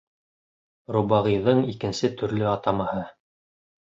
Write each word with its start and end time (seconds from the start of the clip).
Робағиҙың 0.95 1.61
икенсе 1.73 2.09
төрлө 2.21 2.47
атамаһы. 2.53 3.05